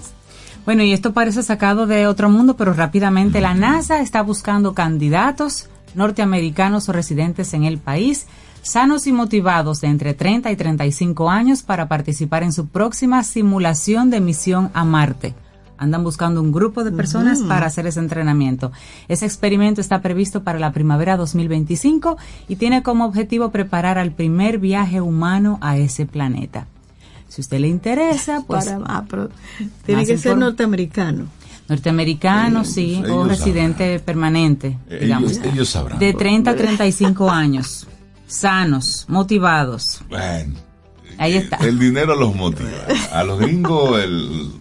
[0.64, 5.68] Bueno, y esto parece sacado de otro mundo, pero rápidamente la NASA está buscando candidatos
[5.98, 8.26] norteamericanos o residentes en el país,
[8.62, 14.08] sanos y motivados de entre 30 y 35 años para participar en su próxima simulación
[14.08, 15.34] de misión a Marte.
[15.76, 18.72] Andan buscando un grupo de personas para hacer ese entrenamiento.
[19.06, 22.16] Ese experimento está previsto para la primavera 2025
[22.48, 26.66] y tiene como objetivo preparar al primer viaje humano a ese planeta.
[27.28, 29.04] Si usted le interesa, pues Para- ah,
[29.84, 31.26] tiene que ser norteamericano.
[31.68, 35.36] Norteamericano, Ellos- sí, o ellos residente permanente, Ellos, digamos.
[35.38, 35.98] ellos sabrán.
[35.98, 37.86] De 30 a 35 años,
[38.26, 40.00] sanos, motivados.
[40.08, 40.54] Bueno,
[41.18, 41.56] Ahí eh, está.
[41.56, 42.70] El dinero los motiva.
[43.12, 44.52] A los gringos el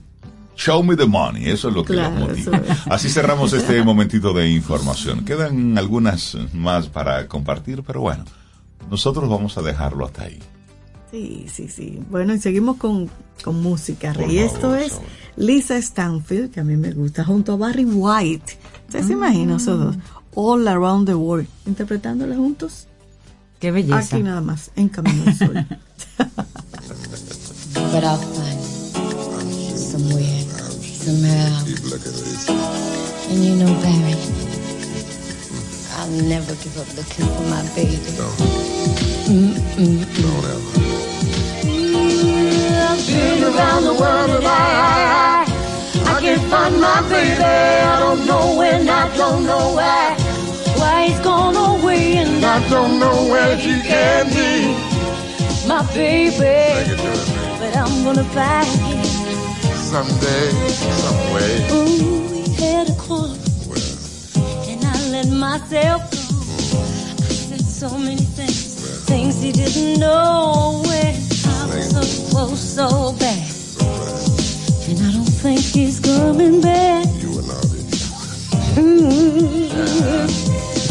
[0.55, 2.57] show me the money, eso es lo que Claro, los motiva.
[2.57, 2.77] es.
[2.89, 5.23] Así cerramos este momentito de información.
[5.23, 8.25] Quedan algunas más para compartir, pero bueno,
[8.89, 10.39] nosotros vamos a dejarlo hasta ahí.
[11.17, 11.99] Sí, sí, sí.
[12.11, 13.09] Bueno, y seguimos con,
[13.43, 14.13] con música.
[14.29, 14.99] Y esto es.
[15.35, 18.57] Lisa Stanfield, que a mí me gusta, junto a Barry White.
[18.87, 19.95] ¿Usted se imagina esos dos?
[20.35, 22.87] All Around the World, interpretándola juntos.
[23.59, 23.97] Qué belleza.
[23.97, 25.53] Aquí nada más, en Camino al Sol.
[27.73, 28.59] But I'll find
[29.71, 30.43] it somewhere,
[30.81, 31.65] somehow.
[33.29, 34.15] And you know, Barry,
[35.97, 37.97] I'll never give up looking for my baby.
[39.29, 40.86] I've been
[43.57, 45.45] around the world and I,
[46.05, 47.43] I, I can't find my baby.
[47.43, 50.15] I don't know when, I don't know why.
[50.79, 54.75] Why he's gone away and I don't know where he can be.
[55.67, 56.93] My baby,
[57.59, 59.03] but I'm gonna find him
[59.91, 60.51] someday,
[61.03, 61.53] some way.
[61.71, 63.35] Ooh, we had a quarrel,
[64.69, 66.17] and I let myself go.
[67.25, 70.83] I said so many things, things he didn't know.
[70.85, 71.26] When
[71.77, 73.51] I so close, so bad,
[74.89, 77.05] and I don't think he's coming back.
[77.21, 77.83] You were naughty.
[78.81, 79.69] Mm.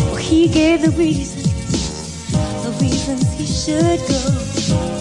[0.06, 2.30] Well, he gave the reasons,
[2.62, 4.30] the reasons he should go.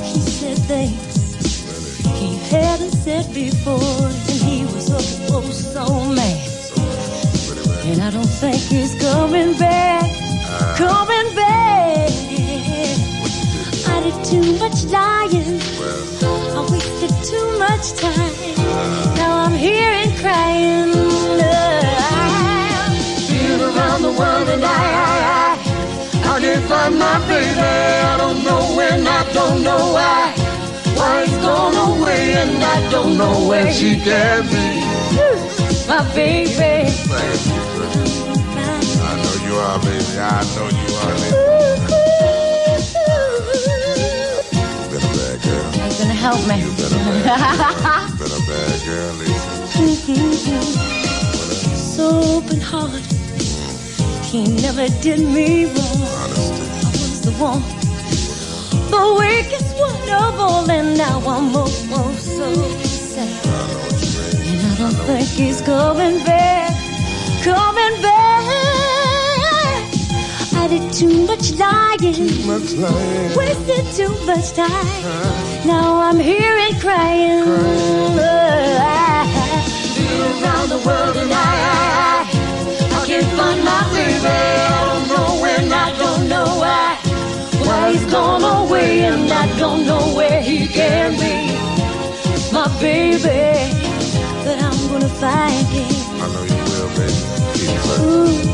[0.02, 1.16] He said things
[2.18, 4.88] he hadn't said before, and he was
[5.72, 6.50] so mad.
[7.86, 10.10] And I don't think he's coming back,
[10.78, 12.25] coming back.
[14.06, 18.36] Did too much lying, I wasted too much time.
[19.18, 20.92] Now I'm here and crying.
[23.28, 27.60] Been around the world and I, I, I, I can't find my baby.
[27.60, 30.34] I don't know when, I don't know why.
[30.94, 34.86] Why he's gone away and I don't know where she can be.
[35.88, 36.94] My baby.
[39.02, 40.20] I know you are, baby.
[40.20, 41.65] I know you are, baby.
[46.26, 46.58] Help me.
[46.58, 48.10] You bad girl.
[48.10, 49.54] You been a bad girl, Lisa.
[51.96, 52.06] so
[52.38, 53.06] open heart.
[54.30, 56.02] He never did me wrong.
[56.22, 57.64] I was the one,
[58.96, 62.48] the weakest one of all, and now I'm oh so
[63.06, 63.46] sad.
[64.50, 66.74] And I don't think he's coming back,
[67.44, 68.25] coming back.
[70.66, 73.36] I did too much lying, Much lying.
[73.38, 75.04] wasted too much time.
[75.64, 77.46] Now I'm here and crying.
[77.46, 78.18] Been
[80.44, 82.26] around the world and I, I,
[82.98, 84.26] I, I can't find my baby.
[84.26, 84.28] I
[84.90, 86.98] don't know when, I don't know why.
[87.68, 91.54] Why he's gone away and I don't know where he can be.
[92.52, 93.70] My baby,
[94.44, 95.92] but I'm gonna find him.
[96.22, 97.14] I know you will, baby.
[98.02, 98.45] Ooh,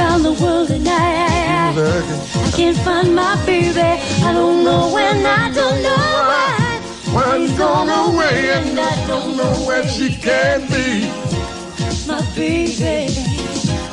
[0.00, 2.46] around the world and I, I.
[2.46, 3.80] I can't find my baby.
[3.80, 6.80] I don't know when, I don't know why.
[7.14, 11.08] Why he's gone away and I don't know where she can be.
[12.06, 13.14] My baby,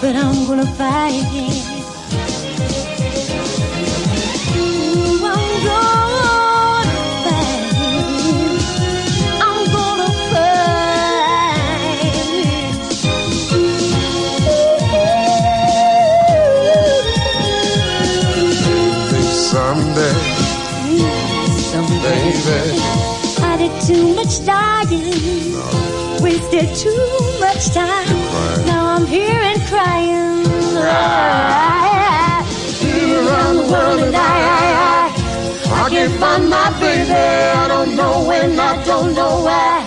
[0.01, 1.51] but I'm gonna find him.
[4.57, 6.06] Ooh, I'm gonna
[26.67, 28.08] wasted too much time.
[28.65, 30.43] Now I'm here and crying.
[32.82, 35.13] Been around the world and I, I,
[35.65, 37.12] I, I can't find my baby.
[37.12, 39.86] I don't know when, I don't know why.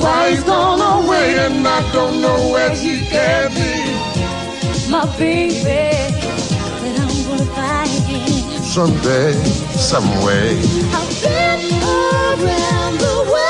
[0.00, 4.90] Why he's gone away and I don't know where she can be.
[4.90, 6.14] My baby,
[6.80, 8.62] but I'm gonna find him.
[8.62, 9.32] Someday,
[9.90, 10.58] some way.
[10.92, 13.49] I've been around the world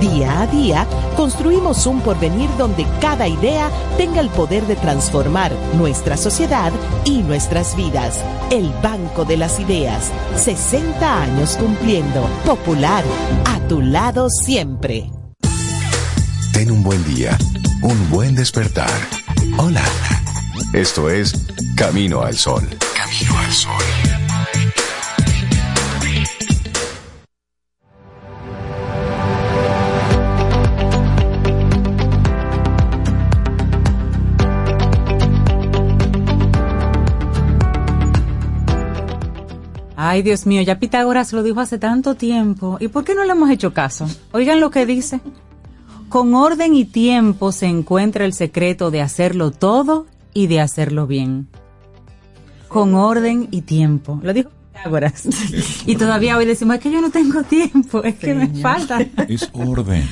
[0.00, 0.86] Día a día,
[1.16, 6.72] construimos un porvenir donde cada idea tenga el poder de transformar nuestra sociedad
[7.04, 8.24] y nuestras vidas.
[8.50, 12.28] El Banco de las Ideas, 60 años cumpliendo.
[12.46, 13.04] Popular,
[13.46, 15.10] a tu lado siempre.
[16.52, 17.36] Ten un buen día,
[17.82, 18.90] un buen despertar.
[19.58, 19.84] Hola.
[20.72, 21.34] Esto es
[21.74, 22.62] Camino al Sol.
[22.94, 24.09] Camino al Sol.
[40.10, 42.78] Ay, Dios mío, ya Pitágoras lo dijo hace tanto tiempo.
[42.80, 44.08] ¿Y por qué no le hemos hecho caso?
[44.32, 45.20] Oigan lo que dice.
[46.08, 51.46] Con orden y tiempo se encuentra el secreto de hacerlo todo y de hacerlo bien.
[52.66, 54.18] Con orden y tiempo.
[54.24, 55.28] Lo dijo Pitágoras.
[55.86, 58.98] Y todavía hoy decimos, es que yo no tengo tiempo, es que me falta.
[59.28, 60.08] Es orden.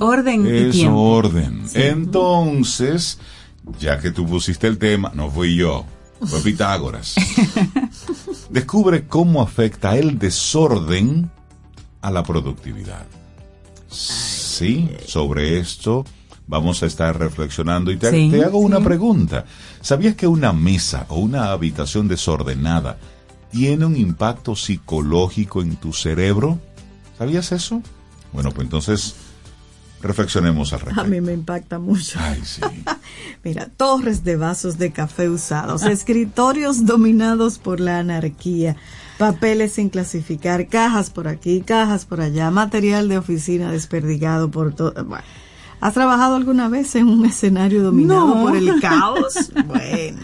[0.00, 0.98] orden y Es tiempo.
[0.98, 1.64] orden.
[1.74, 3.18] Entonces,
[3.78, 5.84] ya que tú pusiste el tema, no fui yo,
[6.22, 7.14] fue Pitágoras.
[8.54, 11.28] Descubre cómo afecta el desorden
[12.00, 13.04] a la productividad.
[13.90, 16.04] Sí, sobre esto
[16.46, 18.84] vamos a estar reflexionando y te, Sí, te hago una sí.
[18.84, 19.44] pregunta.
[19.80, 22.96] ¿Sabías que una mesa o una habitación desordenada
[23.50, 26.60] tiene un impacto psicológico en tu cerebro?
[27.18, 27.82] ¿Sabías eso?
[28.32, 29.16] Bueno, pues entonces
[30.06, 31.10] reflexionemos al A respecto.
[31.10, 32.18] mí me impacta mucho.
[32.20, 32.60] Ay, sí.
[33.44, 38.76] Mira, torres de vasos de café usados, escritorios dominados por la anarquía,
[39.18, 44.92] papeles sin clasificar, cajas por aquí, cajas por allá, material de oficina desperdigado por todo.
[45.04, 45.24] Bueno,
[45.80, 48.42] ¿has trabajado alguna vez en un escenario dominado No.
[48.42, 49.52] por el caos?
[49.66, 50.18] Bueno.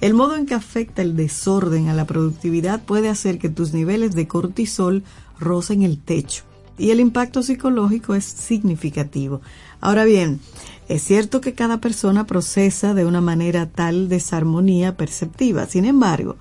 [0.00, 4.14] El modo en que afecta el desorden a la productividad puede hacer que tus niveles
[4.14, 5.02] de cortisol
[5.40, 6.42] rocen el techo
[6.78, 9.40] y el impacto psicológico es significativo.
[9.80, 10.40] Ahora bien,
[10.88, 15.66] es cierto que cada persona procesa de una manera tal desarmonía perceptiva.
[15.66, 16.36] Sin embargo,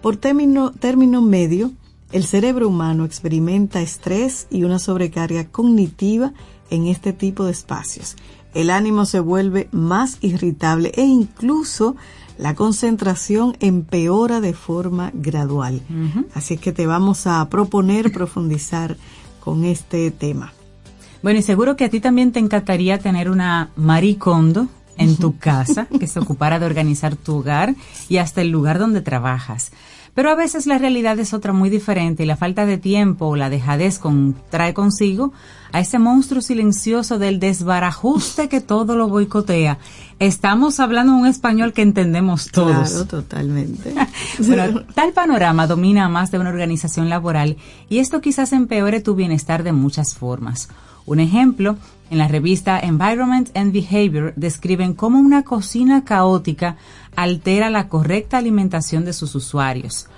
[0.00, 1.72] por término, término medio,
[2.12, 6.32] el cerebro humano experimenta estrés y una sobrecarga cognitiva
[6.70, 8.16] en este tipo de espacios.
[8.54, 11.96] El ánimo se vuelve más irritable e incluso
[12.38, 15.82] la concentración empeora de forma gradual.
[16.34, 18.96] Así que te vamos a proponer profundizar
[19.44, 20.52] con este tema.
[21.22, 25.86] Bueno, y seguro que a ti también te encantaría tener una maricondo en tu casa
[25.86, 27.74] que se ocupara de organizar tu hogar
[28.08, 29.72] y hasta el lugar donde trabajas.
[30.14, 33.36] Pero a veces la realidad es otra muy diferente y la falta de tiempo o
[33.36, 35.32] la dejadez con, trae consigo
[35.72, 39.78] a ese monstruo silencioso del desbarajuste que todo lo boicotea.
[40.18, 42.90] Estamos hablando un español que entendemos todos.
[42.90, 43.94] Claro, totalmente.
[44.46, 47.56] Bueno, tal panorama domina más de una organización laboral
[47.88, 50.68] y esto quizás empeore tu bienestar de muchas formas.
[51.06, 51.76] Un ejemplo,
[52.10, 56.76] en la revista Environment and Behavior describen cómo una cocina caótica
[57.16, 60.08] altera la correcta alimentación de sus usuarios.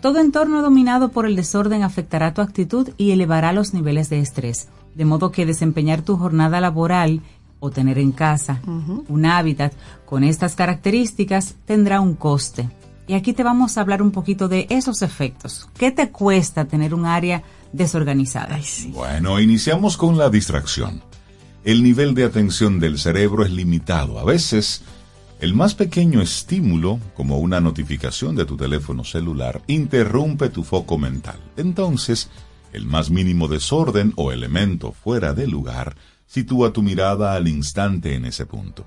[0.00, 4.68] Todo entorno dominado por el desorden afectará tu actitud y elevará los niveles de estrés,
[4.94, 7.20] de modo que desempeñar tu jornada laboral
[7.60, 8.60] o tener en casa
[9.08, 9.72] un hábitat
[10.04, 12.68] con estas características tendrá un coste.
[13.06, 15.68] Y aquí te vamos a hablar un poquito de esos efectos.
[15.78, 17.42] ¿Qué te cuesta tener un área
[17.72, 18.60] desorganizada?
[18.90, 21.02] Bueno, iniciamos con la distracción.
[21.64, 24.18] El nivel de atención del cerebro es limitado.
[24.18, 24.82] A veces,
[25.40, 31.38] el más pequeño estímulo, como una notificación de tu teléfono celular, interrumpe tu foco mental.
[31.56, 32.28] Entonces,
[32.72, 35.96] el más mínimo desorden o elemento fuera de lugar
[36.28, 38.86] sitúa tu mirada al instante en ese punto.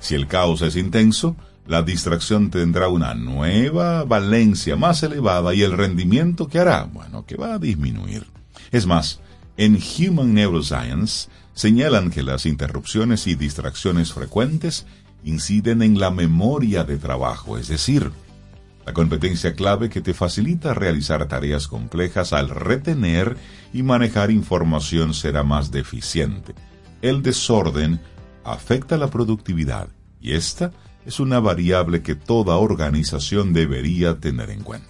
[0.00, 1.36] Si el caos es intenso,
[1.66, 7.36] la distracción tendrá una nueva valencia más elevada y el rendimiento que hará, bueno, que
[7.36, 8.26] va a disminuir.
[8.72, 9.20] Es más,
[9.58, 14.86] en Human Neuroscience señalan que las interrupciones y distracciones frecuentes
[15.24, 18.12] inciden en la memoria de trabajo, es decir,
[18.86, 23.36] la competencia clave que te facilita realizar tareas complejas al retener
[23.74, 26.54] y manejar información será más deficiente.
[27.02, 28.00] El desorden
[28.44, 29.88] afecta la productividad
[30.20, 30.72] y esta
[31.06, 34.88] es una variable que toda organización debería tener en cuenta.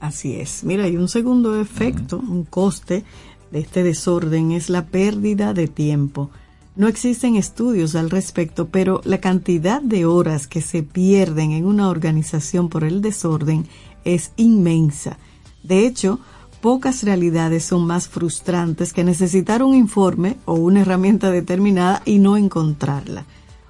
[0.00, 0.64] Así es.
[0.64, 3.04] Mira, y un segundo efecto, un coste
[3.52, 6.30] de este desorden es la pérdida de tiempo.
[6.74, 11.88] No existen estudios al respecto, pero la cantidad de horas que se pierden en una
[11.88, 13.68] organización por el desorden
[14.04, 15.18] es inmensa.
[15.62, 16.18] De hecho,
[16.62, 22.36] pocas realidades son más frustrantes que necesitar un informe o una herramienta determinada y no
[22.36, 23.26] encontrarla.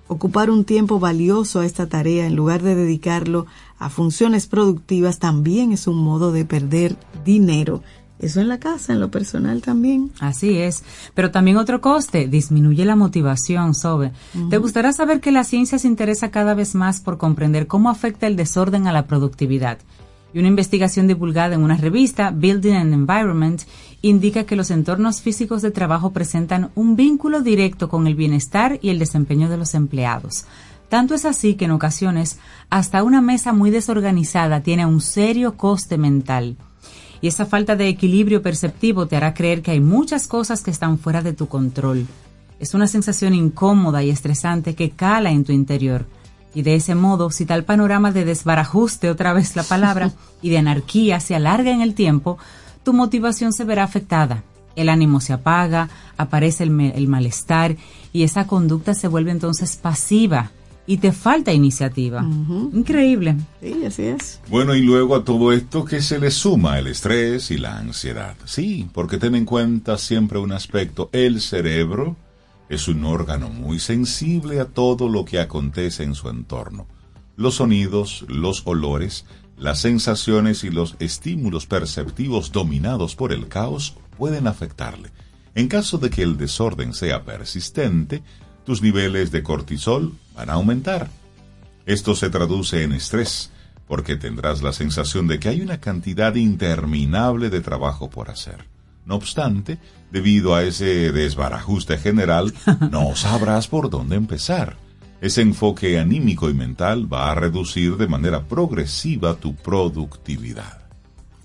[0.09, 3.47] Ocupar un tiempo valioso a esta tarea en lugar de dedicarlo
[3.79, 7.83] a funciones productivas también es un modo de perder dinero.
[8.19, 10.13] Eso en la casa, en lo personal también.
[10.21, 10.85] Así es.
[11.15, 14.13] Pero también otro coste, disminuye la motivación, Sobe.
[14.51, 18.27] Te gustará saber que la ciencia se interesa cada vez más por comprender cómo afecta
[18.27, 19.79] el desorden a la productividad.
[20.35, 23.63] Y una investigación divulgada en una revista, Building and Environment,
[24.01, 28.91] indica que los entornos físicos de trabajo presentan un vínculo directo con el bienestar y
[28.91, 30.47] el desempeño de los empleados.
[30.89, 35.97] Tanto es así que en ocasiones hasta una mesa muy desorganizada tiene un serio coste
[35.97, 36.57] mental.
[37.23, 40.99] Y esa falta de equilibrio perceptivo te hará creer que hay muchas cosas que están
[40.99, 42.07] fuera de tu control.
[42.59, 46.05] Es una sensación incómoda y estresante que cala en tu interior.
[46.55, 50.59] Y de ese modo, si tal panorama de desbarajuste, otra vez la palabra, y de
[50.59, 52.39] anarquía se alarga en el tiempo,
[52.83, 54.43] tu motivación se verá afectada.
[54.77, 57.77] El ánimo se apaga, aparece el, el malestar
[58.13, 60.51] y esa conducta se vuelve entonces pasiva
[60.87, 62.23] y te falta iniciativa.
[62.73, 63.37] Increíble.
[63.61, 64.41] Sí, así es.
[64.49, 68.35] Bueno, y luego a todo esto que se le suma el estrés y la ansiedad.
[68.45, 72.17] Sí, porque ten en cuenta siempre un aspecto, el cerebro
[72.69, 76.87] es un órgano muy sensible a todo lo que acontece en su entorno.
[77.37, 79.25] Los sonidos, los olores,
[79.57, 85.11] las sensaciones y los estímulos perceptivos dominados por el caos pueden afectarle.
[85.55, 88.23] En caso de que el desorden sea persistente,
[88.65, 91.11] tus niveles de cortisol van a aumentar.
[91.85, 93.51] Esto se traduce en estrés,
[93.87, 98.72] porque tendrás la sensación de que hay una cantidad interminable de trabajo por hacer.
[99.05, 99.79] No obstante,
[100.11, 102.53] debido a ese desbarajuste general,
[102.91, 104.77] no sabrás por dónde empezar.
[105.21, 110.83] Ese enfoque anímico y mental va a reducir de manera progresiva tu productividad.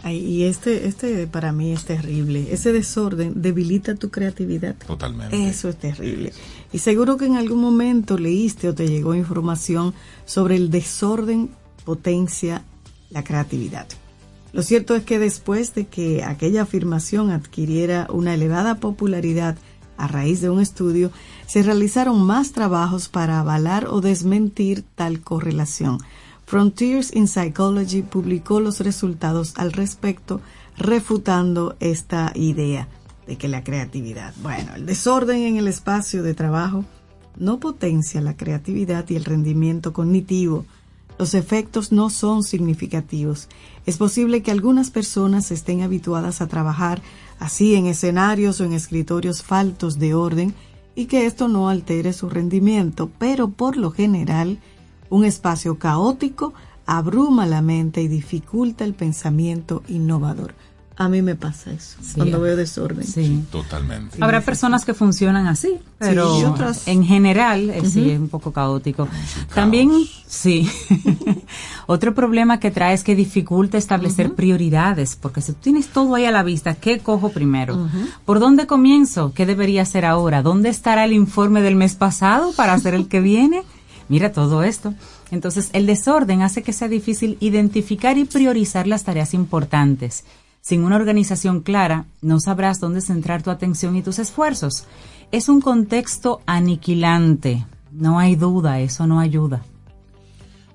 [0.03, 2.51] y este, este para mí es terrible.
[2.51, 4.75] Ese desorden debilita tu creatividad.
[4.75, 5.47] Totalmente.
[5.47, 6.33] Eso es terrible.
[6.73, 9.93] Y seguro que en algún momento leíste o te llegó información
[10.25, 11.51] sobre el desorden
[11.85, 12.63] potencia
[13.11, 13.87] la creatividad.
[14.57, 19.55] Lo cierto es que después de que aquella afirmación adquiriera una elevada popularidad
[19.97, 21.11] a raíz de un estudio,
[21.45, 25.99] se realizaron más trabajos para avalar o desmentir tal correlación.
[26.47, 30.41] Frontiers in Psychology publicó los resultados al respecto,
[30.75, 32.87] refutando esta idea
[33.27, 36.83] de que la creatividad, bueno, el desorden en el espacio de trabajo
[37.35, 40.65] no potencia la creatividad y el rendimiento cognitivo.
[41.17, 43.47] Los efectos no son significativos.
[43.85, 47.01] Es posible que algunas personas estén habituadas a trabajar
[47.39, 50.53] así en escenarios o en escritorios faltos de orden
[50.95, 54.59] y que esto no altere su rendimiento, pero por lo general
[55.09, 56.53] un espacio caótico
[56.85, 60.53] abruma la mente y dificulta el pensamiento innovador.
[60.99, 63.05] A mí me pasa eso cuando veo desorden.
[63.05, 64.17] Sí, totalmente.
[64.19, 66.55] Habrá personas que funcionan así, pero
[66.87, 69.07] en general es sí, es un poco caótico.
[69.53, 69.91] También,
[70.25, 70.67] sí.
[71.85, 76.25] Otro problema que trae es que dificulta establecer prioridades, porque si tú tienes todo ahí
[76.25, 77.87] a la vista, ¿qué cojo primero?
[78.25, 79.33] ¿Por dónde comienzo?
[79.35, 80.41] ¿Qué debería hacer ahora?
[80.41, 83.61] ¿Dónde estará el informe del mes pasado para hacer el que viene?
[84.09, 84.95] Mira todo esto.
[85.29, 90.23] Entonces, el desorden hace que sea difícil identificar y priorizar las tareas importantes.
[90.67, 94.83] Sin una organización clara, no sabrás dónde centrar tu atención y tus esfuerzos.
[95.31, 97.65] Es un contexto aniquilante.
[97.93, 99.63] No hay duda, eso no ayuda.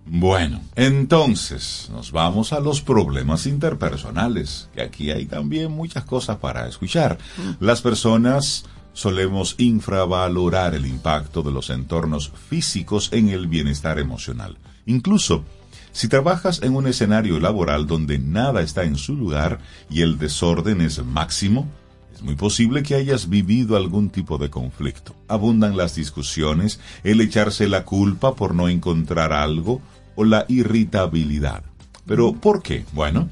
[0.06, 6.66] Bueno, entonces nos vamos a los problemas interpersonales, que aquí hay también muchas cosas para
[6.66, 7.18] escuchar.
[7.60, 8.64] Las personas
[8.94, 14.56] solemos infravalorar el impacto de los entornos físicos en el bienestar emocional.
[14.86, 15.44] Incluso,
[15.92, 20.80] si trabajas en un escenario laboral donde nada está en su lugar y el desorden
[20.80, 21.68] es máximo,
[22.14, 25.14] es muy posible que hayas vivido algún tipo de conflicto.
[25.28, 29.82] Abundan las discusiones, el echarse la culpa por no encontrar algo
[30.16, 31.62] o la irritabilidad.
[32.06, 32.84] Pero, ¿por qué?
[32.92, 33.28] Bueno,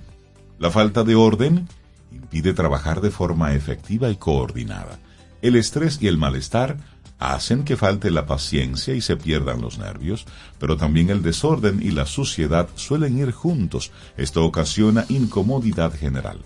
[0.58, 1.66] la falta de orden
[2.12, 4.98] impide trabajar de forma efectiva y coordinada.
[5.42, 6.76] El estrés y el malestar
[7.20, 10.26] hacen que falte la paciencia y se pierdan los nervios,
[10.58, 13.92] pero también el desorden y la suciedad suelen ir juntos.
[14.16, 16.38] Esto ocasiona incomodidad general.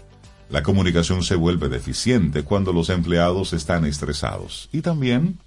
[0.50, 5.38] La comunicación se vuelve deficiente cuando los empleados están estresados y también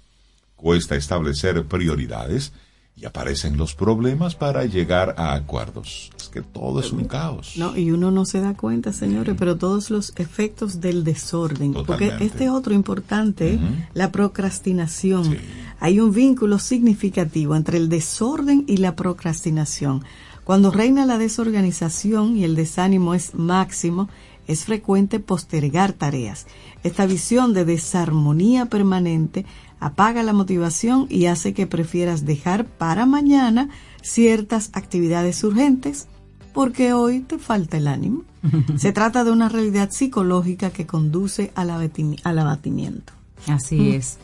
[0.56, 2.52] cuesta establecer prioridades
[3.00, 6.10] y aparecen los problemas para llegar a acuerdos.
[6.18, 7.54] Es que todo es un caos.
[7.56, 11.74] No, y uno no se da cuenta, señores, pero todos los efectos del desorden.
[11.74, 13.60] Porque este es otro importante,
[13.94, 15.38] la procrastinación.
[15.78, 20.02] Hay un vínculo significativo entre el desorden y la procrastinación.
[20.42, 24.08] Cuando reina la desorganización y el desánimo es máximo,
[24.48, 26.46] es frecuente postergar tareas.
[26.82, 29.44] Esta visión de desarmonía permanente
[29.80, 33.68] apaga la motivación y hace que prefieras dejar para mañana
[34.02, 36.08] ciertas actividades urgentes
[36.52, 38.24] porque hoy te falta el ánimo.
[38.76, 43.12] Se trata de una realidad psicológica que conduce al, abatimiento.
[43.46, 44.18] Así es.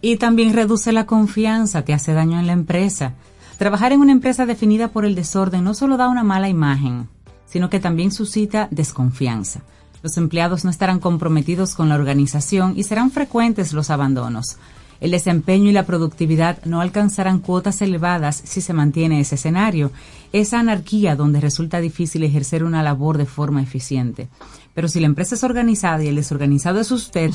[0.00, 3.14] Y también reduce la confianza, te hace daño en la empresa.
[3.58, 7.08] Trabajar en una empresa definida por el desorden no solo da una mala imagen,
[7.46, 9.62] sino que también suscita desconfianza.
[10.02, 14.56] Los empleados no estarán comprometidos con la organización y serán frecuentes los abandonos.
[15.00, 19.90] El desempeño y la productividad no alcanzarán cuotas elevadas si se mantiene ese escenario.
[20.32, 24.28] Esa anarquía donde resulta difícil ejercer una labor de forma eficiente.
[24.74, 27.30] Pero si la empresa es organizada y el desorganizado es usted,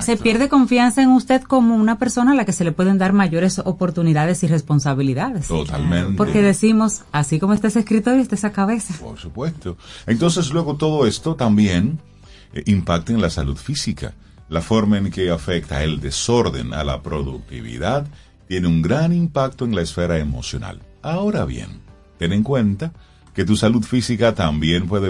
[0.00, 3.12] se pierde confianza en usted como una persona a la que se le pueden dar
[3.12, 5.48] mayores oportunidades y responsabilidades.
[5.48, 6.16] Totalmente.
[6.16, 8.94] Porque decimos, así como está ese escritorio, está esa cabeza.
[9.00, 9.78] Por supuesto.
[10.06, 11.98] Entonces luego todo esto también
[12.52, 14.12] eh, impacta en la salud física.
[14.50, 18.06] La forma en que afecta el desorden a la productividad
[18.48, 20.80] tiene un gran impacto en la esfera emocional.
[21.02, 21.80] Ahora bien,
[22.18, 22.92] ten en cuenta
[23.32, 25.08] que tu salud física también puede